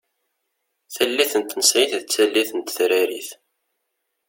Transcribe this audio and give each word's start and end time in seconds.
Tallit 0.93 1.33
n 1.41 1.43
tensayit 1.43 1.91
d 2.01 2.07
tallit 2.13 2.51
n 2.53 2.59
tetrarit. 2.61 3.29